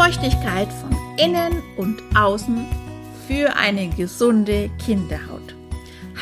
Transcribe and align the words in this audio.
Feuchtigkeit 0.00 0.68
von 0.74 0.96
innen 1.18 1.60
und 1.76 2.00
außen 2.16 2.64
für 3.26 3.56
eine 3.56 3.88
gesunde 3.88 4.70
Kinderhaut. 4.86 5.56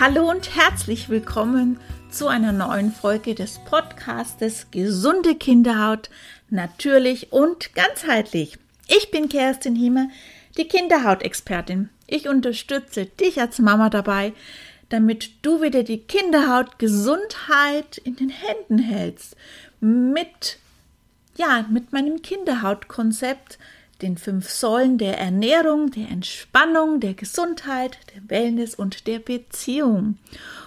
Hallo 0.01 0.31
und 0.31 0.57
herzlich 0.57 1.11
willkommen 1.11 1.79
zu 2.11 2.27
einer 2.27 2.53
neuen 2.53 2.91
Folge 2.91 3.35
des 3.35 3.59
Podcastes 3.67 4.69
Gesunde 4.71 5.35
Kinderhaut, 5.35 6.09
natürlich 6.49 7.35
und 7.35 7.75
ganzheitlich. 7.75 8.57
Ich 8.89 9.11
bin 9.11 9.29
Kerstin 9.29 9.77
Hiemer, 9.77 10.09
die 10.57 10.69
Kinderhautexpertin. 10.69 11.91
Ich 12.07 12.31
unterstütze 12.31 13.05
dich 13.05 13.43
als 13.43 13.59
Mama 13.59 13.91
dabei, 13.91 14.33
damit 14.89 15.33
du 15.43 15.61
wieder 15.61 15.83
die 15.83 15.99
Kinderhautgesundheit 15.99 17.99
in 17.99 18.17
den 18.17 18.31
Händen 18.31 18.79
hältst. 18.79 19.37
Mit, 19.81 20.61
ja, 21.37 21.65
mit 21.71 21.93
meinem 21.93 22.23
Kinderhautkonzept, 22.23 23.59
den 24.03 24.19
fünf 24.19 24.51
Säulen 24.51 24.99
der 24.99 25.19
Ernährung, 25.19 25.91
der 25.91 26.09
Entspannung, 26.09 27.01
der 27.01 27.15
Gesundheit, 27.15 27.99
der 28.15 28.29
Wellness 28.29 28.75
und 28.75 29.07
der 29.07 29.19
Beziehung. 29.19 30.19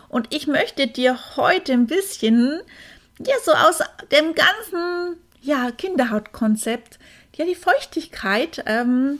Und 0.07 0.33
ich 0.33 0.47
möchte 0.47 0.87
dir 0.87 1.17
heute 1.35 1.73
ein 1.73 1.85
bisschen, 1.85 2.61
ja, 3.19 3.35
so 3.43 3.51
aus 3.51 3.79
dem 4.11 4.33
ganzen, 4.33 5.17
ja, 5.41 5.71
Kinderhautkonzept, 5.71 6.97
ja, 7.35 7.45
die 7.45 7.55
Feuchtigkeit 7.55 8.63
ähm, 8.65 9.19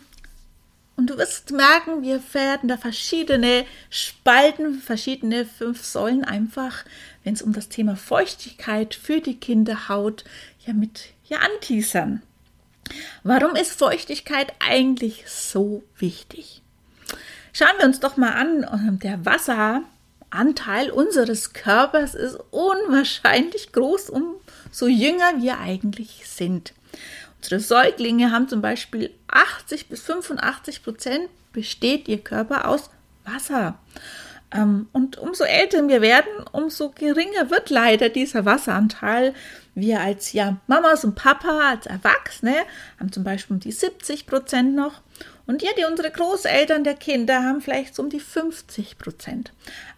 und 0.99 1.09
du 1.09 1.17
wirst 1.17 1.51
merken, 1.51 2.01
wir 2.01 2.21
werden 2.33 2.67
da 2.67 2.75
verschiedene 2.75 3.65
Spalten, 3.89 4.81
verschiedene 4.81 5.45
fünf 5.45 5.81
Säulen 5.81 6.25
einfach, 6.25 6.83
wenn 7.23 7.33
es 7.33 7.41
um 7.41 7.53
das 7.53 7.69
Thema 7.69 7.95
Feuchtigkeit 7.95 8.95
für 8.95 9.21
die 9.21 9.37
Kinderhaut 9.37 10.25
ja 10.67 10.73
mit 10.73 11.05
ja 11.23 11.37
anteasern. 11.37 12.21
Warum 13.23 13.55
ist 13.55 13.79
Feuchtigkeit 13.79 14.51
eigentlich 14.59 15.23
so 15.25 15.83
wichtig? 15.97 16.61
Schauen 17.53 17.77
wir 17.77 17.85
uns 17.85 18.01
doch 18.01 18.17
mal 18.17 18.33
an, 18.33 18.99
der 19.01 19.25
Wasseranteil 19.25 20.91
unseres 20.91 21.53
Körpers 21.53 22.13
ist 22.13 22.37
unwahrscheinlich 22.51 23.71
groß, 23.71 24.09
umso 24.09 24.87
jünger 24.87 25.41
wir 25.41 25.59
eigentlich 25.59 26.23
sind. 26.25 26.73
Unsere 27.41 27.59
Säuglinge 27.61 28.31
haben 28.31 28.47
zum 28.47 28.61
Beispiel 28.61 29.11
80 29.27 29.87
bis 29.87 30.01
85 30.01 30.83
Prozent 30.83 31.29
besteht 31.53 32.07
ihr 32.07 32.21
Körper 32.21 32.67
aus 32.67 32.89
Wasser. 33.23 33.79
Ähm, 34.51 34.87
und 34.91 35.17
umso 35.17 35.43
älter 35.43 35.87
wir 35.87 36.01
werden, 36.01 36.31
umso 36.51 36.89
geringer 36.89 37.49
wird 37.49 37.69
leider 37.69 38.09
dieser 38.09 38.45
Wasseranteil. 38.45 39.33
Wir 39.75 40.01
als 40.01 40.33
ja 40.33 40.57
Mamas 40.67 41.05
und 41.05 41.15
Papa, 41.15 41.69
als 41.69 41.85
Erwachsene, 41.85 42.55
haben 42.99 43.11
zum 43.11 43.23
Beispiel 43.23 43.55
um 43.55 43.59
die 43.59 43.71
70 43.71 44.25
Prozent 44.25 44.75
noch. 44.75 45.01
Und 45.49 45.63
ja, 45.63 45.71
die 45.75 45.83
unsere 45.83 46.11
Großeltern 46.11 46.83
der 46.83 46.93
Kinder 46.93 47.41
haben 47.41 47.59
vielleicht 47.59 47.95
so 47.95 48.03
um 48.03 48.11
die 48.11 48.19
50 48.19 48.99
Prozent. 48.99 49.51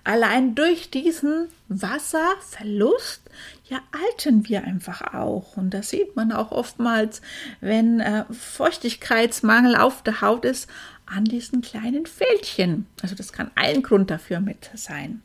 Allein 0.06 0.56
durch 0.56 0.92
diesen 0.92 1.50
Wasserverlust, 1.68 3.24
ja, 3.66 3.80
altern 3.92 4.48
wir 4.48 4.64
einfach 4.64 5.14
auch. 5.14 5.58
Und 5.58 5.72
das 5.72 5.90
sieht 5.90 6.16
man 6.16 6.32
auch 6.32 6.54
oftmals, 6.54 7.22
wenn 7.60 8.00
äh, 8.00 8.24
Feuchtigkeitsmangel 8.32 9.76
auf 9.76 10.02
der 10.04 10.22
Haut 10.22 10.46
ist, 10.46 10.70
an 11.06 11.26
diesen 11.26 11.60
kleinen 11.60 12.06
Fältchen. 12.06 12.88
Also 13.02 13.16
das 13.16 13.34
kann 13.34 13.52
ein 13.56 13.84
Grund 13.84 14.10
dafür 14.10 14.40
mit 14.40 14.70
sein. 14.76 15.22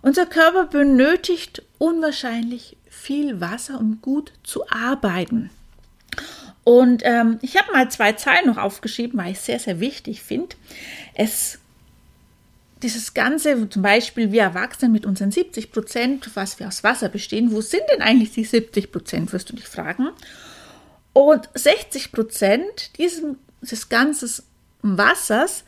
Unser 0.00 0.24
Körper 0.24 0.68
benötigt 0.68 1.62
unwahrscheinlich 1.76 2.78
viel 2.88 3.42
Wasser, 3.42 3.78
um 3.78 4.00
gut 4.00 4.32
zu 4.42 4.66
arbeiten. 4.70 5.50
Und 6.64 7.02
ähm, 7.04 7.38
ich 7.42 7.56
habe 7.56 7.72
mal 7.72 7.90
zwei 7.90 8.12
Zeilen 8.12 8.46
noch 8.46 8.56
aufgeschrieben, 8.56 9.18
weil 9.18 9.32
ich 9.32 9.40
sehr, 9.40 9.58
sehr 9.58 9.80
wichtig 9.80 10.22
finde. 10.22 10.56
Es 11.14 11.58
dieses 12.84 13.14
Ganze, 13.14 13.68
zum 13.70 13.80
Beispiel 13.80 14.30
wir 14.30 14.42
Erwachsene 14.42 14.92
mit 14.92 15.06
unseren 15.06 15.32
70 15.32 15.72
Prozent, 15.72 16.30
was 16.34 16.60
wir 16.60 16.68
aus 16.68 16.84
Wasser 16.84 17.08
bestehen, 17.08 17.50
wo 17.50 17.62
sind 17.62 17.82
denn 17.90 18.02
eigentlich 18.02 18.32
die 18.32 18.44
70 18.44 18.92
Prozent, 18.92 19.32
wirst 19.32 19.50
du 19.50 19.56
dich 19.56 19.66
fragen. 19.66 20.10
Und 21.14 21.48
60 21.54 22.12
Prozent 22.12 22.90
dieses 22.98 23.88
ganzen 23.88 24.44
Wassers 24.82 25.64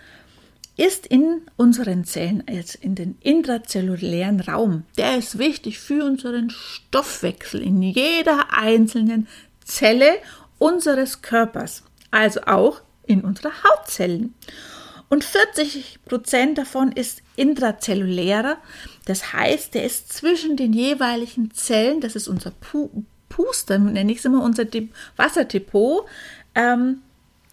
ist 0.76 1.06
in 1.06 1.40
unseren 1.56 2.04
Zellen, 2.04 2.44
jetzt 2.50 2.74
in 2.74 2.94
den 2.94 3.16
intrazellulären 3.22 4.40
Raum. 4.40 4.82
Der 4.98 5.16
ist 5.16 5.38
wichtig 5.38 5.78
für 5.78 6.04
unseren 6.04 6.50
Stoffwechsel 6.50 7.62
in 7.62 7.80
jeder 7.80 8.52
einzelnen 8.52 9.26
Zelle 9.64 10.18
unseres 10.58 11.22
Körpers, 11.22 11.82
also 12.10 12.40
auch 12.46 12.82
in 13.06 13.22
unserer 13.22 13.52
Hautzellen. 13.62 14.34
Und 15.08 15.22
40 15.22 16.00
Prozent 16.04 16.58
davon 16.58 16.90
ist 16.90 17.22
intrazellulärer, 17.36 18.56
das 19.04 19.32
heißt, 19.32 19.74
der 19.74 19.84
ist 19.84 20.12
zwischen 20.12 20.56
den 20.56 20.72
jeweiligen 20.72 21.52
Zellen, 21.52 22.00
das 22.00 22.16
ist 22.16 22.26
unser 22.26 22.52
Puster, 23.28 23.78
nenne 23.78 24.10
ich 24.10 24.18
es 24.18 24.24
immer, 24.24 24.42
unser 24.42 24.64
Wasserdepot, 25.16 26.06
ähm, 26.56 27.02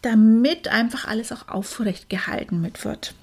damit 0.01 0.67
einfach 0.67 1.07
alles 1.07 1.31
auch 1.31 1.47
aufrecht 1.47 2.09
gehalten 2.09 2.67
wird. 2.83 3.13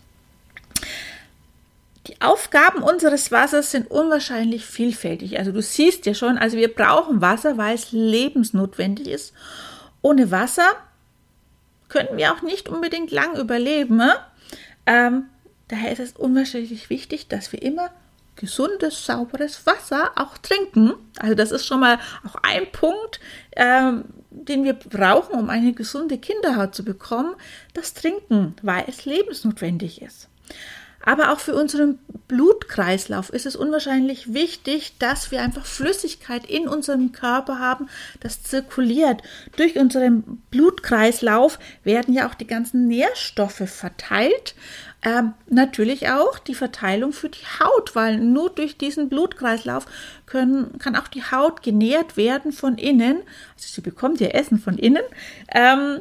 Die 2.07 2.21
Aufgaben 2.21 2.83
unseres 2.83 3.31
Wassers 3.31 3.71
sind 3.71 3.91
unwahrscheinlich 3.91 4.65
vielfältig. 4.65 5.39
Also 5.39 5.53
du 5.53 5.61
siehst 5.61 6.07
ja 6.07 6.15
schon, 6.15 6.39
also 6.39 6.57
wir 6.57 6.73
brauchen 6.73 7.21
Wasser, 7.21 7.59
weil 7.59 7.75
es 7.75 7.93
lebensnotwendig 7.93 9.07
ist. 9.07 9.35
Ohne 10.03 10.31
Wasser 10.31 10.69
können 11.89 12.17
wir 12.17 12.33
auch 12.33 12.43
nicht 12.43 12.69
unbedingt 12.69 13.11
lang 13.11 13.37
überleben. 13.37 13.97
Ne? 13.97 14.15
Ähm, 14.87 15.27
daher 15.69 15.93
ist 15.93 16.01
es 16.01 16.13
unwahrscheinlich 16.13 16.91
wichtig, 16.91 17.29
dass 17.29 17.53
wir 17.53 17.63
immer 17.63 17.91
gesundes, 18.37 19.05
sauberes 19.05 19.67
Wasser 19.67 20.13
auch 20.17 20.39
trinken. 20.39 20.95
Also 21.19 21.35
das 21.35 21.51
ist 21.51 21.67
schon 21.67 21.81
mal 21.81 21.99
auch 22.27 22.37
ein 22.43 22.73
Punkt, 22.73 23.21
ähm, 23.55 24.05
den 24.31 24.65
wir 24.65 24.73
brauchen, 24.73 25.39
um 25.39 25.51
eine 25.51 25.75
gesunde 25.75 26.17
Kinderhaut 26.17 26.75
zu 26.75 26.83
bekommen, 26.83 27.35
das 27.75 27.93
Trinken, 27.93 28.55
weil 28.63 28.85
es 28.87 29.05
lebensnotwendig 29.05 30.01
ist. 30.01 30.29
Aber 31.03 31.33
auch 31.33 31.41
für 31.41 31.55
unseren 31.55 31.99
Blutkreislauf 32.29 33.31
ist 33.31 33.47
es 33.47 33.57
unwahrscheinlich 33.57 34.35
wichtig, 34.35 34.99
dass 34.99 35.31
wir 35.31 35.41
einfach 35.41 35.65
Flüssigkeit 35.65 36.45
in 36.45 36.69
unserem 36.69 37.13
Körper 37.13 37.59
haben, 37.59 37.89
das 38.21 38.43
zirkuliert. 38.43 39.23
Durch 39.57 39.77
unseren 39.77 40.43
Blutkreislauf 40.51 41.59
werden 41.85 42.13
ja 42.15 42.29
auch 42.29 42.35
die 42.35 42.47
ganzen 42.47 42.87
Nährstoffe 42.87 43.69
verteilt. 43.69 44.55
Ähm, 45.03 45.33
natürlich 45.49 46.11
auch 46.11 46.39
die 46.39 46.55
Verteilung 46.55 47.15
für 47.15 47.31
die 47.31 47.47
Haut, 47.59 47.95
weil 47.97 48.19
nur 48.19 48.51
durch 48.51 48.77
diesen 48.77 49.09
Blutkreislauf 49.09 49.87
können, 50.27 50.79
kann 50.79 50.97
auch 50.97 51.09
die 51.09 51.25
Haut 51.25 51.63
genährt 51.63 52.19
werden 52.19 52.53
von 52.53 52.77
innen. 52.77 53.23
Also 53.55 53.69
sie 53.73 53.81
bekommt 53.81 54.21
ihr 54.21 54.35
Essen 54.35 54.59
von 54.59 54.77
innen. 54.77 55.03
Ähm, 55.53 56.01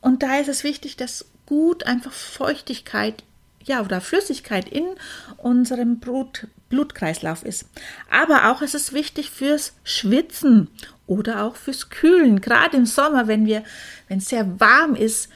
und 0.00 0.22
da 0.22 0.38
ist 0.38 0.48
es 0.48 0.62
wichtig, 0.62 0.96
dass 0.96 1.26
gut 1.46 1.84
einfach 1.84 2.12
Feuchtigkeit 2.12 3.24
ja, 3.66 3.82
oder 3.82 4.00
Flüssigkeit 4.00 4.68
in 4.68 4.84
unserem 5.36 5.98
Blut, 5.98 6.46
Blutkreislauf 6.68 7.44
ist. 7.44 7.68
Aber 8.10 8.50
auch 8.50 8.62
ist 8.62 8.74
es 8.74 8.92
wichtig 8.92 9.30
fürs 9.30 9.74
Schwitzen 9.84 10.68
oder 11.06 11.44
auch 11.44 11.56
fürs 11.56 11.90
Kühlen. 11.90 12.40
Gerade 12.40 12.76
im 12.76 12.86
Sommer, 12.86 13.26
wenn 13.26 13.46
wir, 13.46 13.62
wenn 14.08 14.18
es 14.18 14.28
sehr 14.28 14.60
warm 14.60 14.94
ist, 14.94 15.28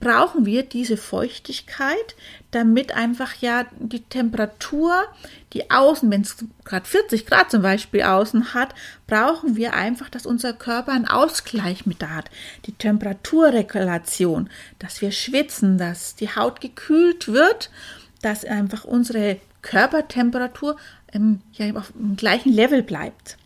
brauchen 0.00 0.46
wir 0.46 0.62
diese 0.62 0.96
Feuchtigkeit, 0.96 2.14
damit 2.50 2.92
einfach 2.92 3.34
ja 3.40 3.66
die 3.78 4.02
Temperatur, 4.02 5.04
die 5.52 5.70
außen, 5.70 6.10
wenn 6.10 6.20
es 6.20 6.36
gerade 6.64 6.86
40 6.86 7.26
Grad 7.26 7.50
zum 7.50 7.62
Beispiel 7.62 8.02
außen 8.02 8.54
hat, 8.54 8.74
brauchen 9.06 9.56
wir 9.56 9.74
einfach, 9.74 10.08
dass 10.08 10.24
unser 10.24 10.52
Körper 10.52 10.92
einen 10.92 11.08
Ausgleich 11.08 11.84
mit 11.84 12.00
da 12.00 12.10
hat. 12.10 12.30
Die 12.66 12.72
Temperaturregulation, 12.72 14.48
dass 14.78 15.00
wir 15.00 15.10
schwitzen, 15.10 15.78
dass 15.78 16.14
die 16.14 16.34
Haut 16.34 16.60
gekühlt 16.60 17.28
wird, 17.28 17.70
dass 18.22 18.44
einfach 18.44 18.84
unsere 18.84 19.40
Körpertemperatur 19.62 20.76
im, 21.12 21.40
ja, 21.52 21.74
auf 21.74 21.92
dem 21.92 22.16
gleichen 22.16 22.52
Level 22.52 22.82
bleibt. 22.82 23.36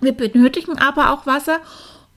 Wir 0.00 0.12
benötigen 0.12 0.78
aber 0.78 1.12
auch 1.12 1.26
Wasser, 1.26 1.60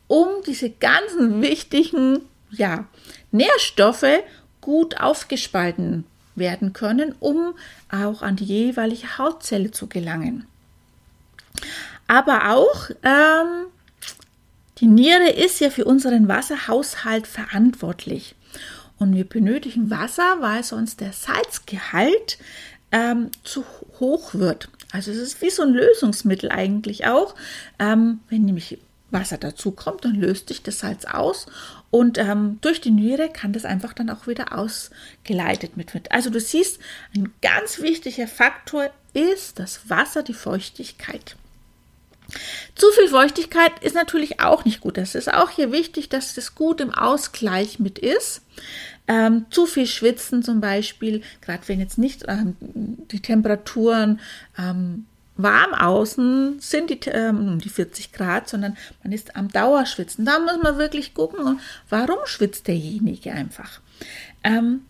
um 0.07 0.27
diese 0.45 0.71
ganzen 0.71 1.41
wichtigen 1.41 2.21
ja, 2.57 2.85
Nährstoffe 3.31 4.23
gut 4.61 4.99
aufgespalten 4.99 6.05
werden 6.35 6.73
können, 6.73 7.15
um 7.19 7.53
auch 7.91 8.21
an 8.21 8.35
die 8.35 8.45
jeweilige 8.45 9.17
Hautzelle 9.17 9.71
zu 9.71 9.87
gelangen. 9.87 10.45
Aber 12.07 12.51
auch 12.51 12.89
ähm, 13.03 13.67
die 14.79 14.87
Niere 14.87 15.29
ist 15.29 15.59
ja 15.59 15.69
für 15.69 15.85
unseren 15.85 16.27
Wasserhaushalt 16.27 17.27
verantwortlich. 17.27 18.35
Und 18.97 19.15
wir 19.15 19.25
benötigen 19.25 19.89
Wasser, 19.89 20.37
weil 20.39 20.63
sonst 20.63 21.01
der 21.01 21.13
Salzgehalt 21.13 22.37
ähm, 22.91 23.29
zu 23.43 23.65
hoch 23.99 24.33
wird. 24.33 24.69
Also 24.91 25.11
es 25.11 25.17
ist 25.17 25.41
wie 25.41 25.49
so 25.49 25.63
ein 25.63 25.73
Lösungsmittel 25.73 26.49
eigentlich 26.49 27.07
auch. 27.07 27.35
Ähm, 27.79 28.19
wenn 28.29 28.43
nämlich 28.43 28.77
Wasser 29.15 29.39
dazukommt, 29.39 30.05
dann 30.05 30.13
löst 30.13 30.49
sich 30.49 30.61
das 30.61 30.79
Salz 30.79 31.05
aus 31.05 31.47
und 31.89 32.19
ähm, 32.19 32.59
durch 32.61 32.81
die 32.81 32.91
Niere 32.91 33.29
kann 33.29 33.53
das 33.53 33.65
einfach 33.65 33.93
dann 33.93 34.11
auch 34.11 34.27
wieder 34.27 34.55
ausgeleitet 34.55 35.77
mit 35.77 35.95
wird. 35.95 36.11
Also 36.11 36.29
du 36.29 36.39
siehst, 36.39 36.79
ein 37.15 37.33
ganz 37.41 37.81
wichtiger 37.81 38.27
Faktor 38.27 38.91
ist 39.13 39.57
das 39.57 39.89
Wasser, 39.89 40.21
die 40.21 40.33
Feuchtigkeit. 40.33 41.35
Zu 42.75 42.87
viel 42.91 43.07
Feuchtigkeit 43.07 43.71
ist 43.81 43.95
natürlich 43.95 44.41
auch 44.41 44.65
nicht 44.65 44.81
gut. 44.81 44.97
Es 44.97 45.15
ist 45.15 45.33
auch 45.33 45.49
hier 45.49 45.71
wichtig, 45.71 46.09
dass 46.09 46.33
das 46.33 46.55
gut 46.55 46.81
im 46.81 46.93
Ausgleich 46.93 47.79
mit 47.79 47.99
ist. 47.99 48.41
Ähm, 49.07 49.45
zu 49.51 49.65
viel 49.65 49.85
Schwitzen 49.87 50.43
zum 50.43 50.61
Beispiel, 50.61 51.21
gerade 51.41 51.67
wenn 51.67 51.79
jetzt 51.79 51.97
nicht 51.97 52.25
ähm, 52.27 52.55
die 52.59 53.21
Temperaturen 53.21 54.19
ähm, 54.57 55.05
warm 55.37 55.73
außen 55.73 56.59
sind 56.59 56.89
die, 56.89 57.09
ähm, 57.09 57.59
die 57.59 57.69
40 57.69 58.11
Grad, 58.13 58.47
sondern 58.47 58.77
man 59.03 59.11
ist 59.11 59.35
am 59.35 59.49
Dauerschwitzen. 59.49 60.25
Da 60.25 60.39
muss 60.39 60.61
man 60.61 60.77
wirklich 60.77 61.13
gucken, 61.13 61.59
warum 61.89 62.19
schwitzt 62.25 62.67
derjenige 62.67 63.31
einfach. 63.31 63.81
Ähm, 64.43 64.81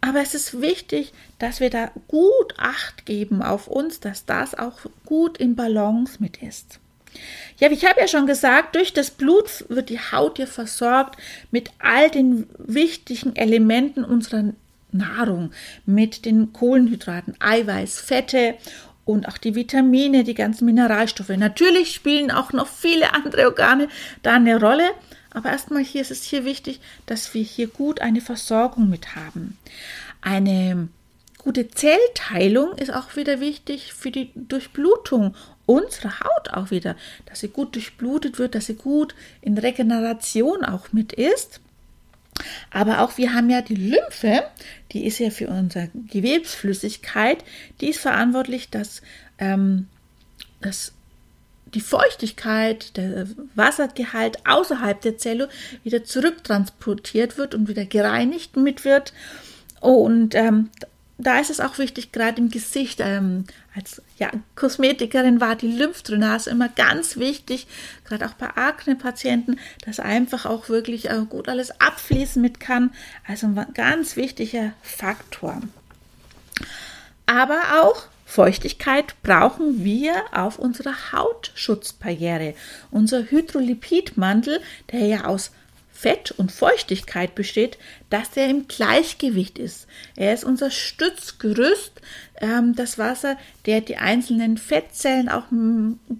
aber 0.00 0.20
es 0.20 0.34
ist 0.34 0.60
wichtig, 0.60 1.12
dass 1.38 1.60
wir 1.60 1.70
da 1.70 1.90
gut 2.08 2.54
Acht 2.58 3.06
geben 3.06 3.42
auf 3.42 3.66
uns, 3.66 4.00
dass 4.00 4.24
das 4.24 4.54
auch 4.54 4.78
gut 5.04 5.38
im 5.38 5.56
Balance 5.56 6.18
mit 6.20 6.42
ist. 6.42 6.78
Ja, 7.58 7.70
ich 7.70 7.84
habe 7.84 8.00
ja 8.00 8.08
schon 8.08 8.26
gesagt, 8.26 8.76
durch 8.76 8.92
das 8.92 9.10
Blut 9.10 9.64
wird 9.68 9.88
die 9.88 9.98
Haut 9.98 10.36
hier 10.36 10.46
versorgt 10.46 11.18
mit 11.50 11.70
all 11.78 12.10
den 12.10 12.46
wichtigen 12.58 13.34
Elementen 13.36 14.04
unserer 14.04 14.52
Nahrung, 14.92 15.52
mit 15.86 16.24
den 16.24 16.52
Kohlenhydraten, 16.52 17.34
Eiweiß, 17.40 17.98
Fette 18.00 18.54
und 19.06 19.28
auch 19.28 19.38
die 19.38 19.54
Vitamine, 19.54 20.24
die 20.24 20.34
ganzen 20.34 20.66
Mineralstoffe. 20.66 21.30
Natürlich 21.30 21.94
spielen 21.94 22.30
auch 22.30 22.52
noch 22.52 22.66
viele 22.66 23.14
andere 23.14 23.46
Organe 23.46 23.88
da 24.22 24.34
eine 24.34 24.60
Rolle, 24.60 24.90
aber 25.30 25.50
erstmal 25.50 25.82
hier 25.82 26.02
ist 26.02 26.10
es 26.10 26.24
hier 26.24 26.44
wichtig, 26.44 26.80
dass 27.06 27.32
wir 27.32 27.42
hier 27.42 27.68
gut 27.68 28.02
eine 28.02 28.20
Versorgung 28.20 28.90
mit 28.90 29.14
haben. 29.14 29.56
Eine 30.20 30.88
gute 31.38 31.70
Zellteilung 31.70 32.72
ist 32.76 32.92
auch 32.92 33.14
wieder 33.14 33.40
wichtig 33.40 33.92
für 33.94 34.10
die 34.10 34.32
Durchblutung 34.34 35.36
unserer 35.66 36.20
Haut 36.20 36.50
auch 36.52 36.70
wieder, 36.72 36.96
dass 37.26 37.40
sie 37.40 37.48
gut 37.48 37.76
durchblutet 37.76 38.38
wird, 38.40 38.56
dass 38.56 38.66
sie 38.66 38.74
gut 38.74 39.14
in 39.40 39.56
Regeneration 39.56 40.64
auch 40.64 40.92
mit 40.92 41.12
ist. 41.12 41.60
Aber 42.70 43.00
auch 43.00 43.16
wir 43.18 43.34
haben 43.34 43.50
ja 43.50 43.62
die 43.62 43.74
Lymphe, 43.74 44.44
die 44.92 45.06
ist 45.06 45.18
ja 45.18 45.30
für 45.30 45.48
unsere 45.48 45.90
Gewebsflüssigkeit, 46.10 47.44
die 47.80 47.90
ist 47.90 48.00
verantwortlich, 48.00 48.70
dass, 48.70 49.02
ähm, 49.38 49.88
dass 50.60 50.92
die 51.74 51.80
Feuchtigkeit, 51.80 52.96
der 52.96 53.26
Wassergehalt 53.54 54.38
außerhalb 54.46 55.00
der 55.00 55.18
Zelle 55.18 55.48
wieder 55.82 56.04
zurücktransportiert 56.04 57.38
wird 57.38 57.54
und 57.54 57.68
wieder 57.68 57.84
gereinigt 57.84 58.56
mit 58.56 58.84
wird. 58.84 59.12
Und 59.80 60.34
ähm, 60.34 60.70
da 61.18 61.38
ist 61.38 61.50
es 61.50 61.60
auch 61.60 61.78
wichtig, 61.78 62.12
gerade 62.12 62.40
im 62.40 62.50
Gesicht, 62.50 63.00
ähm, 63.00 63.44
als 63.74 64.02
ja, 64.18 64.30
Kosmetikerin 64.54 65.40
war 65.40 65.56
die 65.56 65.70
Lymphdrainase 65.70 66.50
immer 66.50 66.68
ganz 66.68 67.16
wichtig, 67.16 67.66
gerade 68.04 68.26
auch 68.26 68.34
bei 68.34 68.48
Akne-Patienten, 68.54 69.58
dass 69.84 69.98
einfach 69.98 70.44
auch 70.44 70.68
wirklich 70.68 71.08
äh, 71.08 71.22
gut 71.28 71.48
alles 71.48 71.80
abfließen 71.80 72.40
mit 72.40 72.60
kann. 72.60 72.90
Also 73.26 73.46
ein 73.46 73.66
ganz 73.72 74.16
wichtiger 74.16 74.72
Faktor. 74.82 75.62
Aber 77.24 77.60
auch 77.82 78.04
Feuchtigkeit 78.26 79.14
brauchen 79.22 79.84
wir 79.84 80.14
auf 80.32 80.58
unserer 80.58 81.12
Hautschutzbarriere. 81.12 82.54
Unser 82.90 83.30
Hydrolipidmantel, 83.30 84.60
der 84.92 85.06
ja 85.06 85.24
aus 85.24 85.52
Fett 85.96 86.30
und 86.32 86.52
Feuchtigkeit 86.52 87.34
besteht, 87.34 87.78
dass 88.10 88.36
er 88.36 88.48
im 88.48 88.68
Gleichgewicht 88.68 89.58
ist. 89.58 89.86
Er 90.14 90.34
ist 90.34 90.44
unser 90.44 90.70
Stützgerüst, 90.70 91.92
ähm, 92.40 92.74
das 92.74 92.98
Wasser, 92.98 93.36
der 93.64 93.80
die 93.80 93.96
einzelnen 93.96 94.58
Fettzellen 94.58 95.30
auch 95.30 95.44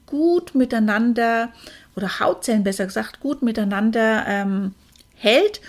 gut 0.07 0.55
miteinander 0.55 1.53
oder 1.95 2.21
Hautzellen 2.21 2.65
besser 2.65 2.87
gesagt 2.87 3.21
gut 3.21 3.43
miteinander 3.43 4.25
ähm, 4.27 4.75
hält. 5.15 5.61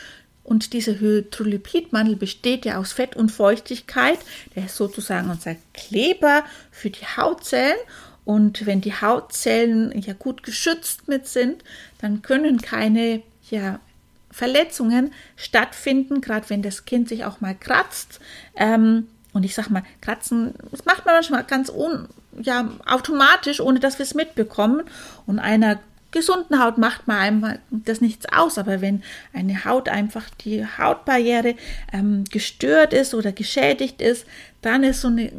Und 0.43 0.71
dieser 0.71 0.99
Hydrolipidmantel 0.99 2.15
besteht 2.15 2.63
ja 2.63 2.77
aus 2.77 2.93
Fett 2.93 3.17
und 3.17 3.29
Feuchtigkeit. 3.29 4.19
Der 4.55 4.65
ist 4.65 4.77
sozusagen 4.77 5.29
unser 5.29 5.57
Kleber 5.73 6.45
für 6.71 6.89
die 6.89 7.05
Hautzellen. 7.05 7.75
Und 8.23 8.65
wenn 8.65 8.79
die 8.79 8.93
Hautzellen 8.93 10.01
ja 10.01 10.13
gut 10.13 10.43
geschützt 10.43 11.09
mit 11.09 11.27
sind, 11.27 11.63
dann 11.99 12.21
können 12.21 12.61
keine 12.61 13.21
ja, 13.49 13.79
Verletzungen 14.31 15.11
stattfinden, 15.35 16.21
gerade 16.21 16.49
wenn 16.49 16.61
das 16.61 16.85
Kind 16.85 17.09
sich 17.09 17.25
auch 17.25 17.41
mal 17.41 17.55
kratzt. 17.55 18.19
Ähm, 18.55 19.07
und 19.33 19.43
ich 19.43 19.53
sag 19.53 19.69
mal, 19.69 19.83
kratzen, 20.01 20.53
das 20.71 20.85
macht 20.85 21.05
man 21.05 21.15
manchmal 21.15 21.43
ganz 21.43 21.69
un, 21.69 22.07
ja, 22.39 22.71
automatisch, 22.85 23.59
ohne 23.59 23.79
dass 23.79 23.99
wir 23.99 24.03
es 24.03 24.13
mitbekommen. 24.13 24.83
Und 25.25 25.39
einer 25.39 25.79
gesunden 26.11 26.63
Haut 26.63 26.77
macht 26.77 27.07
man 27.07 27.17
einmal 27.17 27.59
das 27.69 28.01
nichts 28.01 28.25
aus, 28.31 28.57
aber 28.57 28.81
wenn 28.81 29.03
eine 29.33 29.65
Haut 29.65 29.89
einfach 29.89 30.29
die 30.43 30.65
Hautbarriere 30.65 31.55
ähm, 31.93 32.23
gestört 32.31 32.93
ist 32.93 33.13
oder 33.13 33.31
geschädigt 33.31 34.01
ist, 34.01 34.25
dann 34.61 34.83
ist 34.83 35.01
so 35.01 35.09
eine 35.09 35.31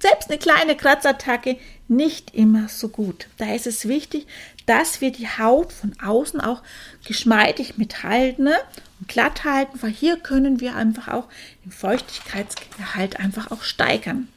selbst 0.00 0.30
eine 0.30 0.38
kleine 0.38 0.76
Kratzattacke 0.76 1.56
nicht 1.86 2.34
immer 2.34 2.68
so 2.68 2.88
gut. 2.88 3.28
Da 3.38 3.54
ist 3.54 3.66
es 3.66 3.86
wichtig, 3.86 4.26
dass 4.68 5.00
wir 5.00 5.10
die 5.10 5.28
Haut 5.28 5.72
von 5.72 5.94
außen 6.04 6.40
auch 6.40 6.62
geschmeidig 7.06 7.78
mithalten 7.78 8.44
ne, 8.44 8.56
und 9.00 9.08
glatt 9.08 9.44
halten, 9.44 9.80
weil 9.82 9.90
hier 9.90 10.18
können 10.18 10.60
wir 10.60 10.76
einfach 10.76 11.08
auch 11.08 11.28
den 11.64 11.72
Feuchtigkeitsgehalt 11.72 13.18
einfach 13.18 13.50
auch 13.50 13.62
steigern. 13.62 14.28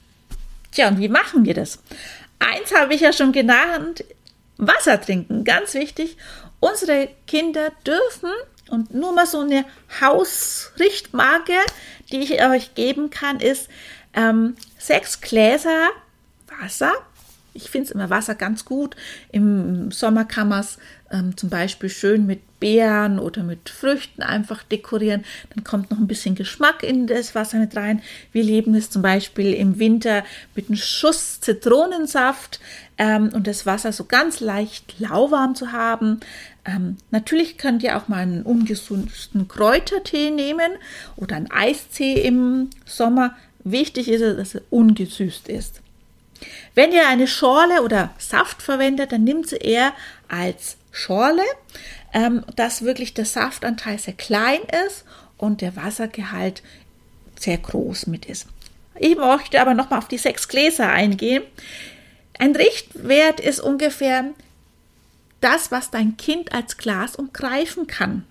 Tja, 0.72 0.88
und 0.88 1.00
wie 1.00 1.10
machen 1.10 1.44
wir 1.46 1.54
das? 1.54 1.80
Eins 2.40 2.74
habe 2.74 2.94
ich 2.94 3.02
ja 3.02 3.12
schon 3.12 3.34
genannt, 3.34 4.06
Wasser 4.58 5.02
trinken, 5.02 5.44
ganz 5.44 5.74
wichtig. 5.74 6.16
Unsere 6.60 7.10
Kinder 7.28 7.72
dürfen 7.86 8.32
und 8.70 8.94
nur 8.94 9.12
mal 9.12 9.26
so 9.26 9.42
eine 9.42 9.66
Hausrichtmarke, 10.00 11.58
die 12.12 12.20
ich 12.20 12.42
euch 12.42 12.74
geben 12.74 13.10
kann, 13.10 13.40
ist 13.40 13.68
ähm, 14.14 14.56
sechs 14.78 15.20
Gläser 15.20 15.90
Wasser 16.62 16.94
ich 17.54 17.70
finde 17.70 17.86
es 17.86 17.92
immer 17.92 18.10
Wasser 18.10 18.36
ganz 18.36 18.66
gut. 18.66 18.96
Im 19.32 19.92
Sommer 19.92 20.26
kann 20.26 20.50
man 20.50 20.62
es 20.62 20.78
ähm, 21.12 21.36
zum 21.36 21.50
Beispiel 21.50 21.90
schön 21.90 22.26
mit 22.26 22.60
Beeren 22.60 23.20
oder 23.20 23.44
mit 23.44 23.70
Früchten 23.70 24.22
einfach 24.22 24.64
dekorieren. 24.64 25.24
Dann 25.54 25.64
kommt 25.64 25.92
noch 25.92 25.98
ein 25.98 26.08
bisschen 26.08 26.36
Geschmack 26.36 26.84
in 26.84 27.08
das 27.08 27.36
Wasser 27.36 27.60
mit 27.60 27.76
rein. 27.76 28.02
Wir 28.32 28.44
lieben 28.44 28.76
es 28.76 28.90
zum 28.90 29.02
Beispiel 29.02 29.54
im 29.54 29.80
Winter 29.80 30.24
mit 30.56 30.68
einem 30.70 30.78
Schuss 30.78 31.42
Zitronensaft 31.42 32.60
ähm, 32.98 33.30
und 33.34 33.48
das 33.48 33.66
Wasser 33.66 33.92
so 33.92 34.06
ganz 34.06 34.40
leicht 34.40 35.00
lauwarm 35.00 35.56
zu 35.56 35.72
haben. 35.72 36.20
Ähm, 36.64 36.98
natürlich 37.10 37.58
könnt 37.58 37.84
ihr 37.84 37.98
auch 37.98 38.08
mal 38.08 38.20
einen 38.20 38.44
ungesunden 38.44 39.48
Kräutertee 39.48 40.30
nehmen 40.30 40.72
oder 41.16 41.36
einen 41.36 41.52
Eistee 41.52 42.22
im 42.22 42.70
Sommer. 42.86 43.36
Wichtig 43.64 44.08
ist 44.08 44.22
es, 44.22 44.38
dass 44.38 44.56
er 44.56 44.62
ungesüßt 44.70 45.50
ist. 45.50 45.82
Wenn 46.76 46.92
ihr 46.92 47.08
eine 47.08 47.28
Schorle 47.28 47.84
oder 47.84 48.12
Saft 48.18 48.62
verwendet, 48.62 49.12
dann 49.12 49.24
nimmt 49.24 49.48
sie 49.48 49.58
eher 49.58 49.94
als 50.28 50.78
Schorle, 50.92 51.44
ähm, 52.14 52.44
dass 52.56 52.84
wirklich 52.84 53.14
der 53.14 53.26
Saftanteil 53.26 54.00
sehr 54.00 54.14
klein 54.14 54.62
ist 54.88 55.06
und 55.38 55.62
der 55.62 55.76
Wassergehalt 55.76 56.62
sehr 57.40 57.58
groß 57.58 58.08
mit 58.08 58.26
ist. 58.26 58.48
Ich 58.96 59.18
möchte 59.18 59.60
aber 59.60 59.74
nochmal 59.74 60.00
auf 60.00 60.08
die 60.08 60.18
sechs 60.18 60.48
Gläser 60.48 60.90
eingehen. 60.90 61.44
Ein 62.38 62.56
Richtwert 62.56 63.40
ist 63.40 63.60
ungefähr 63.60 64.26
das, 65.42 65.72
was 65.72 65.90
dein 65.90 66.18
Kind 66.18 66.54
als 66.54 66.78
Glas 66.78 67.16
umgreifen 67.16 67.88
kann. 67.88 68.26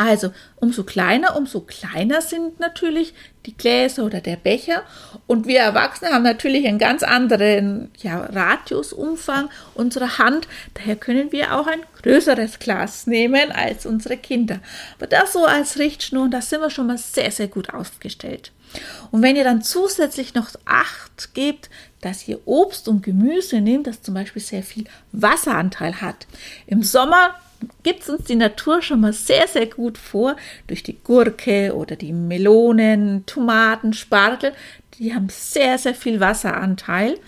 Also 0.00 0.32
umso 0.56 0.84
kleiner, 0.84 1.36
umso 1.36 1.60
kleiner 1.60 2.22
sind 2.22 2.58
natürlich 2.58 3.12
die 3.44 3.54
Gläser 3.54 4.06
oder 4.06 4.22
der 4.22 4.36
Becher. 4.36 4.82
Und 5.26 5.46
wir 5.46 5.58
Erwachsene 5.58 6.10
haben 6.10 6.22
natürlich 6.22 6.66
einen 6.66 6.78
ganz 6.78 7.02
anderen 7.02 7.90
ja, 8.00 8.18
Radiusumfang 8.18 9.50
unserer 9.74 10.16
Hand. 10.16 10.48
Daher 10.72 10.96
können 10.96 11.32
wir 11.32 11.54
auch 11.54 11.66
ein 11.66 11.80
größeres 12.00 12.60
Glas 12.60 13.06
nehmen 13.06 13.52
als 13.52 13.84
unsere 13.84 14.16
Kinder. 14.16 14.60
Aber 14.96 15.06
das 15.06 15.34
so 15.34 15.44
als 15.44 15.78
Richtschnur, 15.78 16.30
da 16.30 16.40
sind 16.40 16.62
wir 16.62 16.70
schon 16.70 16.86
mal 16.86 16.96
sehr, 16.96 17.30
sehr 17.30 17.48
gut 17.48 17.74
aufgestellt. 17.74 18.52
Und 19.10 19.20
wenn 19.20 19.36
ihr 19.36 19.44
dann 19.44 19.60
zusätzlich 19.60 20.32
noch 20.32 20.48
Acht 20.64 21.34
gebt, 21.34 21.68
dass 22.00 22.26
ihr 22.26 22.40
Obst 22.46 22.88
und 22.88 23.02
Gemüse 23.02 23.60
nehmt, 23.60 23.86
das 23.86 24.00
zum 24.00 24.14
Beispiel 24.14 24.40
sehr 24.40 24.62
viel 24.62 24.84
Wasseranteil 25.12 26.00
hat. 26.00 26.26
Im 26.66 26.82
Sommer 26.82 27.34
gibt 27.82 28.02
es 28.02 28.08
uns 28.08 28.24
die 28.24 28.36
Natur 28.36 28.82
schon 28.82 29.00
mal 29.00 29.12
sehr, 29.12 29.46
sehr 29.48 29.66
gut 29.66 29.98
vor. 29.98 30.36
Durch 30.66 30.82
die 30.82 30.98
Gurke 31.02 31.74
oder 31.74 31.96
die 31.96 32.12
Melonen, 32.12 33.24
Tomaten, 33.26 33.92
Spargel. 33.92 34.52
Die 34.98 35.14
haben 35.14 35.28
sehr, 35.30 35.78
sehr 35.78 35.94
viel 35.94 36.20
Wasseranteil. 36.20 37.18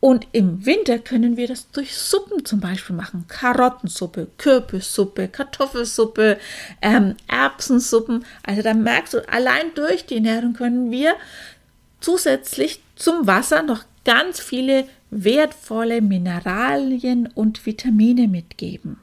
Und 0.00 0.26
im 0.32 0.66
Winter 0.66 0.98
können 0.98 1.36
wir 1.36 1.48
das 1.48 1.70
durch 1.70 1.96
Suppen 1.96 2.44
zum 2.44 2.60
Beispiel 2.60 2.94
machen. 2.94 3.24
Karottensuppe, 3.28 4.28
Kürbissuppe, 4.38 5.28
Kartoffelsuppe, 5.28 6.38
ähm, 6.82 7.16
Erbsensuppen. 7.28 8.24
Also 8.42 8.62
da 8.62 8.74
merkst 8.74 9.14
du, 9.14 9.28
allein 9.28 9.72
durch 9.74 10.06
die 10.06 10.16
Ernährung 10.16 10.52
können 10.52 10.90
wir 10.90 11.14
zusätzlich 12.00 12.80
zum 12.94 13.26
Wasser 13.26 13.62
noch 13.62 13.84
ganz 14.04 14.38
viele 14.38 14.86
wertvolle 15.10 16.02
Mineralien 16.02 17.28
und 17.34 17.64
Vitamine 17.64 18.28
mitgeben. 18.28 18.98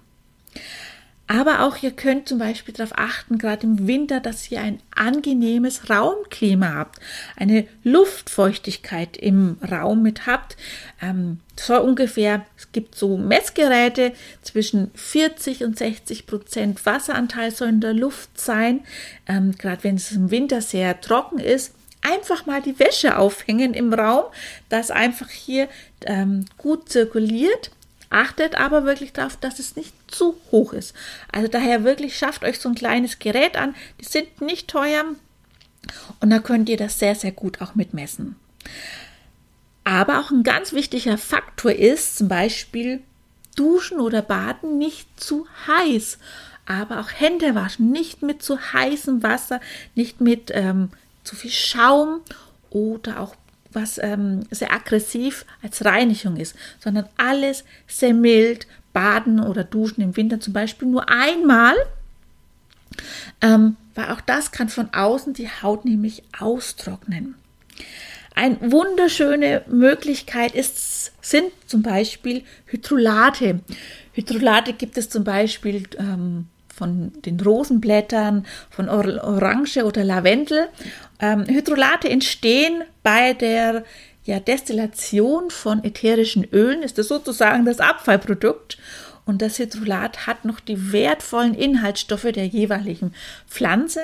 Aber 1.28 1.62
auch 1.62 1.82
ihr 1.82 1.92
könnt 1.92 2.28
zum 2.28 2.38
Beispiel 2.38 2.74
darauf 2.74 2.92
achten, 2.98 3.38
gerade 3.38 3.66
im 3.66 3.88
Winter, 3.88 4.20
dass 4.20 4.52
ihr 4.52 4.60
ein 4.60 4.80
angenehmes 4.94 5.90
Raumklima 5.90 6.74
habt, 6.74 7.00
eine 7.38 7.66
Luftfeuchtigkeit 7.84 9.16
im 9.16 9.58
Raum 9.72 10.04
mit 10.04 10.28
habt. 10.28 10.58
Ähm, 11.02 11.40
so 11.58 11.82
ungefähr, 11.82 12.46
es 12.58 12.72
gibt 12.74 12.96
so 12.96 13.18
Messgeräte, 13.18 14.12
zwischen 14.42 14.92
40 14.96 15.64
und 15.64 15.78
60 15.78 16.28
Prozent 16.28 16.86
Wasseranteil 16.86 17.52
soll 17.52 17.70
in 17.70 17.82
der 17.82 17.94
Luft 17.94 18.40
sein. 18.40 18.82
Ähm, 19.26 19.54
gerade 19.58 19.86
wenn 19.86 19.96
es 19.96 20.12
im 20.12 20.30
Winter 20.30 20.62
sehr 20.62 21.00
trocken 21.00 21.40
ist, 21.40 21.74
einfach 22.02 22.46
mal 22.46 22.62
die 22.62 22.78
Wäsche 22.80 23.18
aufhängen 23.18 23.74
im 23.74 23.94
Raum, 23.94 24.26
dass 24.68 24.92
einfach 24.92 25.30
hier 25.30 25.70
ähm, 26.06 26.46
gut 26.58 26.90
zirkuliert 26.90 27.72
Achtet 28.14 28.56
aber 28.56 28.86
wirklich 28.86 29.12
darauf, 29.12 29.38
dass 29.38 29.58
es 29.58 29.76
nicht 29.76 29.94
zu 30.08 30.36
hoch 30.52 30.72
ist. 30.72 30.94
Also 31.32 31.48
daher 31.48 31.84
wirklich 31.84 32.18
schafft 32.18 32.44
euch 32.44 32.60
so 32.60 32.70
ein 32.70 32.76
kleines 32.76 33.18
Gerät 33.18 33.58
an. 33.58 33.74
Die 34.00 34.06
sind 34.06 34.40
nicht 34.40 34.68
teuer 34.68 35.04
und 36.20 36.30
da 36.30 36.40
könnt 36.40 36.70
ihr 36.70 36.78
das 36.78 37.00
sehr, 37.00 37.16
sehr 37.16 37.32
gut 37.32 37.60
auch 37.62 37.74
mitmessen. 37.74 38.36
Aber 39.84 40.20
auch 40.20 40.30
ein 40.30 40.44
ganz 40.44 40.74
wichtiger 40.74 41.18
Faktor 41.18 41.72
ist 41.72 42.18
zum 42.18 42.28
Beispiel 42.28 43.02
Duschen 43.56 44.00
oder 44.00 44.22
Baden 44.22 44.78
nicht 44.78 45.08
zu 45.20 45.48
heiß. 45.68 46.20
Aber 46.68 47.00
auch 47.00 47.10
Hände 47.10 47.56
waschen 47.56 47.92
nicht 47.92 48.22
mit 48.22 48.44
zu 48.44 48.60
heißem 48.74 49.24
Wasser, 49.24 49.60
nicht 49.96 50.22
mit 50.22 50.52
ähm, 50.54 50.92
zu 51.24 51.36
viel 51.36 51.52
Schaum 51.52 52.22
oder 52.70 53.20
auch 53.20 53.36
was 53.74 53.98
ähm, 53.98 54.42
sehr 54.52 54.74
aggressiv 54.74 55.46
als 55.62 55.84
Reinigung 55.86 56.38
ist, 56.38 56.56
sondern 56.80 57.08
alles 57.18 57.64
sehr 57.88 58.14
mild. 58.14 58.68
Baden 58.94 59.40
oder 59.40 59.64
Duschen 59.64 60.02
im 60.02 60.16
Winter 60.16 60.40
zum 60.40 60.54
Beispiel 60.54 60.88
nur 60.88 61.10
einmal, 61.10 61.76
ähm, 63.42 63.76
weil 63.96 64.12
auch 64.12 64.22
das 64.22 64.52
kann 64.52 64.70
von 64.70 64.94
außen 64.94 65.34
die 65.34 65.50
Haut 65.50 65.84
nämlich 65.84 66.24
austrocknen. 66.40 67.36
Eine 68.36 68.72
wunderschöne 68.72 69.64
Möglichkeit 69.68 70.56
ist, 70.56 71.12
sind 71.22 71.52
zum 71.68 71.84
Beispiel 71.84 72.44
Hydrolate. 72.66 73.60
Hydrolate 74.14 74.74
gibt 74.74 74.98
es 74.98 75.10
zum 75.10 75.24
Beispiel 75.24 75.84
ähm, 76.00 76.48
von 76.74 77.12
den 77.22 77.40
Rosenblättern, 77.40 78.46
von 78.70 78.90
Orange 78.90 79.84
oder 79.84 80.04
Lavendel. 80.04 80.68
Ähm, 81.20 81.46
Hydrolate 81.48 82.10
entstehen 82.10 82.84
bei 83.04 83.34
der 83.34 83.84
ja, 84.26 84.40
Destillation 84.40 85.50
von 85.52 85.84
ätherischen 85.84 86.46
Ölen, 86.52 86.82
ist 86.82 86.98
das 86.98 87.10
sozusagen 87.10 87.66
das 87.66 87.80
Abfallprodukt. 87.80 88.78
Und 89.26 89.42
das 89.42 89.60
Hydrolat 89.60 90.28
hat 90.28 90.44
noch 90.44 90.60
die 90.60 90.92
wertvollen 90.92 91.54
Inhaltsstoffe 91.54 92.32
der 92.34 92.48
jeweiligen 92.48 93.14
Pflanze. 93.48 94.02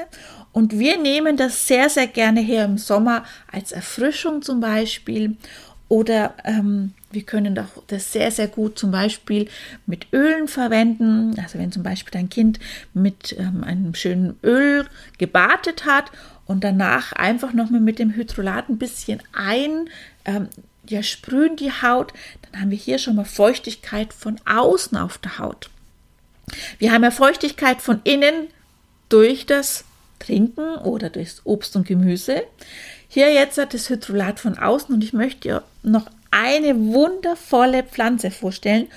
Und 0.54 0.78
wir 0.80 0.98
nehmen 0.98 1.38
das 1.38 1.68
sehr, 1.68 1.90
sehr 1.90 2.08
gerne 2.08 2.40
her 2.40 2.66
im 2.66 2.78
Sommer 2.78 3.24
als 3.52 3.72
Erfrischung 3.72 4.42
zum 4.42 4.60
Beispiel 4.60 5.36
oder 5.90 6.36
ähm, 6.46 6.94
wir 7.12 7.24
können 7.24 7.60
das 7.88 8.14
sehr, 8.14 8.32
sehr 8.32 8.48
gut 8.48 8.78
zum 8.78 8.92
Beispiel 8.92 9.48
mit 9.86 10.08
Ölen 10.14 10.48
verwenden. 10.48 11.36
Also 11.42 11.58
wenn 11.58 11.72
zum 11.72 11.84
Beispiel 11.84 12.12
dein 12.12 12.30
Kind 12.30 12.60
mit 12.94 13.36
ähm, 13.38 13.64
einem 13.64 13.96
schönen 13.96 14.38
Öl 14.44 14.86
gebadet 15.18 15.86
hat 15.86 16.12
und 16.46 16.64
danach 16.64 17.14
einfach 17.14 17.54
nochmal 17.54 17.82
mit 17.82 18.00
dem 18.00 18.14
Hydrolat 18.14 18.70
ein 18.70 18.78
bisschen 18.78 19.22
ein, 19.34 19.90
ähm, 20.26 20.50
ja, 20.88 21.04
sprühen 21.04 21.56
die 21.56 21.72
Haut, 21.72 22.14
dann 22.44 22.62
haben 22.62 22.72
wir 22.72 22.78
hier 22.78 23.00
schon 23.00 23.16
mal 23.16 23.26
Feuchtigkeit 23.26 24.14
von 24.14 24.40
außen 24.46 24.98
auf 24.98 25.18
der 25.18 25.40
Haut. 25.40 25.70
Wir 26.78 26.92
haben 26.92 27.04
ja 27.04 27.12
Feuchtigkeit 27.12 27.82
von 27.82 28.02
innen 28.04 28.48
durch 29.10 29.46
das 29.46 29.84
Trinken 30.20 30.76
oder 30.76 31.10
durchs 31.10 31.42
Obst 31.44 31.76
und 31.76 31.88
Gemüse. 31.88 32.44
Hier 33.08 33.34
jetzt 33.34 33.58
das 33.58 33.90
Hydrolat 33.90 34.40
von 34.40 34.58
außen 34.58 34.94
und 34.94 35.04
ich 35.04 35.14
möchte 35.14 35.64
noch 35.82 36.08
eine 36.32 36.78
wundervolle 36.78 37.84
Pflanze 37.84 38.32
vorstellen 38.32 38.88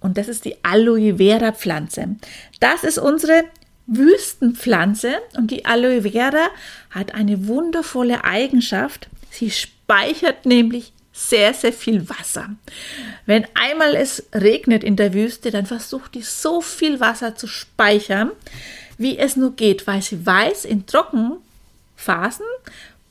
und 0.00 0.18
das 0.18 0.28
ist 0.28 0.44
die 0.44 0.62
Aloe 0.62 1.16
Vera 1.16 1.52
Pflanze. 1.52 2.16
Das 2.60 2.84
ist 2.84 2.98
unsere 2.98 3.44
Wüstenpflanze 3.86 5.14
und 5.36 5.50
die 5.50 5.64
Aloe 5.64 6.02
Vera 6.02 6.48
hat 6.90 7.14
eine 7.14 7.46
wundervolle 7.46 8.24
Eigenschaft. 8.24 9.08
Sie 9.30 9.50
speichert 9.50 10.46
nämlich 10.46 10.92
sehr, 11.12 11.54
sehr 11.54 11.72
viel 11.72 12.08
Wasser. 12.08 12.50
Wenn 13.24 13.46
einmal 13.54 13.94
es 13.94 14.24
regnet 14.34 14.82
in 14.82 14.96
der 14.96 15.14
Wüste, 15.14 15.50
dann 15.50 15.64
versucht 15.64 16.14
die 16.14 16.22
so 16.22 16.60
viel 16.60 16.98
Wasser 16.98 17.36
zu 17.36 17.46
speichern, 17.46 18.32
wie 18.98 19.16
es 19.16 19.36
nur 19.36 19.54
geht, 19.54 19.86
weil 19.86 20.02
sie 20.02 20.26
weiß, 20.26 20.64
in 20.64 20.86
Trockenphasen 20.86 22.46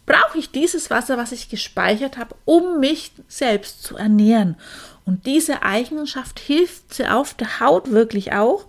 brauche 0.06 0.38
ich 0.38 0.52
dieses 0.52 0.90
Wasser, 0.90 1.18
was 1.18 1.32
ich 1.32 1.50
gespeichert 1.50 2.18
habe, 2.18 2.36
um 2.46 2.80
mich 2.80 3.12
selbst 3.28 3.84
zu 3.84 3.96
ernähren. 3.96 4.58
Und 5.06 5.26
diese 5.26 5.64
Eigenschaft 5.64 6.40
hilft 6.40 7.02
auf 7.10 7.34
der 7.34 7.60
Haut 7.60 7.92
wirklich 7.92 8.34
auch, 8.34 8.66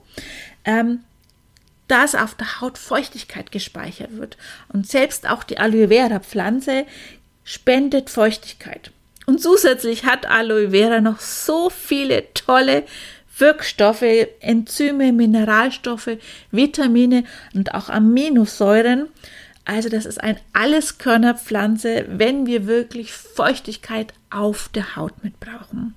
ähm, 0.64 1.00
dass 1.88 2.14
auf 2.14 2.34
der 2.34 2.60
Haut 2.60 2.78
Feuchtigkeit 2.78 3.52
gespeichert 3.52 4.16
wird. 4.16 4.36
Und 4.72 4.86
selbst 4.88 5.28
auch 5.28 5.44
die 5.44 5.58
Aloe 5.58 5.88
Vera 5.88 6.20
Pflanze 6.20 6.86
spendet 7.44 8.10
Feuchtigkeit. 8.10 8.90
Und 9.26 9.40
zusätzlich 9.40 10.04
hat 10.04 10.26
Aloe 10.26 10.70
Vera 10.70 11.00
noch 11.00 11.20
so 11.20 11.70
viele 11.70 12.32
tolle 12.34 12.84
Wirkstoffe, 13.36 14.28
Enzyme, 14.40 15.12
Mineralstoffe, 15.12 16.18
Vitamine 16.50 17.24
und 17.52 17.74
auch 17.74 17.88
Aminosäuren, 17.88 19.08
also 19.64 19.88
das 19.88 20.04
ist 20.04 20.22
ein 20.22 20.38
Alleskörnerpflanze, 20.52 22.06
wenn 22.08 22.46
wir 22.46 22.66
wirklich 22.66 23.12
Feuchtigkeit 23.12 24.12
auf 24.30 24.68
der 24.68 24.96
Haut 24.96 25.24
mit 25.24 25.40
brauchen. 25.40 25.94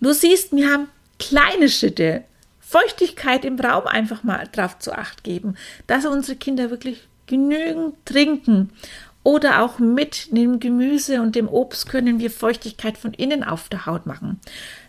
Du 0.00 0.12
siehst, 0.12 0.52
wir 0.52 0.70
haben 0.70 0.88
kleine 1.18 1.68
Schritte. 1.68 2.24
Feuchtigkeit 2.60 3.46
im 3.46 3.58
Raum 3.58 3.86
einfach 3.86 4.22
mal 4.22 4.46
drauf 4.52 4.78
zu 4.78 4.92
acht 4.92 5.24
geben, 5.24 5.56
dass 5.86 6.04
unsere 6.04 6.36
Kinder 6.36 6.70
wirklich 6.70 7.08
genügend 7.26 7.94
trinken. 8.04 8.70
Oder 9.22 9.62
auch 9.62 9.78
mit 9.78 10.34
dem 10.36 10.60
Gemüse 10.60 11.20
und 11.20 11.34
dem 11.34 11.48
Obst 11.48 11.88
können 11.88 12.18
wir 12.18 12.30
Feuchtigkeit 12.30 12.96
von 12.96 13.12
innen 13.14 13.44
auf 13.44 13.68
der 13.68 13.86
Haut 13.86 14.06
machen. 14.06 14.40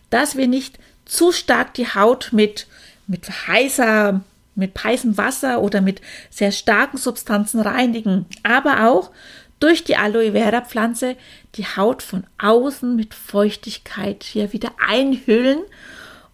Dass 0.10 0.36
wir 0.38 0.48
nicht 0.48 0.80
zu 1.06 1.32
stark 1.32 1.74
die 1.74 1.88
Haut 1.88 2.30
mit, 2.32 2.68
mit 3.08 3.48
heißer 3.48 4.22
mit 4.60 4.84
heißem 4.84 5.18
Wasser 5.18 5.62
oder 5.62 5.82
mit 5.82 6.02
sehr 6.30 6.52
starken 6.52 6.98
Substanzen 6.98 7.60
reinigen, 7.62 8.26
aber 8.44 8.90
auch 8.90 9.12
durch 9.60 9.84
die 9.84 9.98
Aloe 9.98 10.32
Vera 10.34 10.62
Pflanze 10.62 11.16
die 11.56 11.66
Haut 11.66 12.04
von 12.04 12.26
außen 12.38 12.96
mit 12.96 13.14
Feuchtigkeit 13.14 14.24
hier 14.24 14.54
wieder 14.54 14.72
einhüllen 14.86 15.60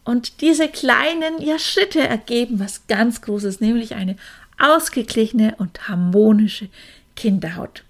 und 0.04 0.42
diese 0.42 0.68
kleinen 0.68 1.42
ja, 1.42 1.58
Schritte 1.58 2.02
ergeben 2.02 2.60
was 2.60 2.88
ganz 2.88 3.22
Großes, 3.22 3.60
nämlich 3.60 3.96
eine 3.96 4.16
ausgeglichene 4.60 5.56
und 5.58 5.88
harmonische 5.88 6.70
Kinderhaut. 7.16 7.84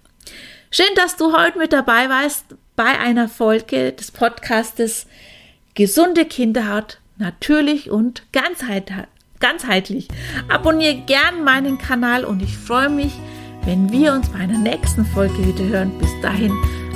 Schön, 0.70 0.86
dass 0.96 1.16
du 1.16 1.36
heute 1.36 1.58
mit 1.58 1.72
dabei 1.72 2.08
warst 2.08 2.46
bei 2.74 2.98
einer 2.98 3.28
Folge 3.28 3.92
des 3.92 4.10
Podcastes 4.10 5.06
Gesunde 5.74 6.24
Kinderhaut, 6.24 6.98
natürlich 7.18 7.90
und 7.90 8.22
ganzheitlich 8.32 9.06
ganzheitlich. 9.40 10.08
Abonniere 10.48 10.96
gern 11.06 11.44
meinen 11.44 11.78
Kanal 11.78 12.24
und 12.24 12.42
ich 12.42 12.56
freue 12.56 12.88
mich, 12.88 13.12
wenn 13.64 13.90
wir 13.90 14.12
uns 14.12 14.28
bei 14.28 14.40
einer 14.40 14.58
nächsten 14.58 15.04
Folge 15.04 15.38
wieder 15.46 15.64
hören. 15.64 15.92
Bis 15.98 16.10
dahin 16.22 16.52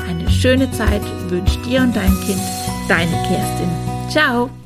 eine 0.09 0.29
schöne 0.31 0.71
Zeit 0.73 1.03
wünsche 1.29 1.59
dir 1.63 1.81
und 1.83 1.95
dein 1.95 2.15
Kind, 2.21 2.41
deine 2.89 3.13
Kerstin. 3.29 3.71
Ciao. 4.11 4.51